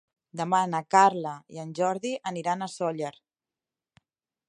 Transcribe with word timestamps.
Demà 0.39 0.61
na 0.71 0.79
Carla 0.95 1.35
i 1.57 1.61
en 1.65 1.75
Jordi 1.81 2.15
aniran 2.33 2.65
a 2.65 2.73
Sóller. 2.79 3.15